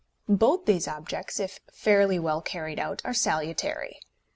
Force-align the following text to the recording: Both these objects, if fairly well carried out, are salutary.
Both 0.27 0.65
these 0.65 0.87
objects, 0.87 1.39
if 1.39 1.59
fairly 1.71 2.17
well 2.17 2.41
carried 2.41 2.79
out, 2.79 3.03
are 3.05 3.13
salutary. 3.13 3.99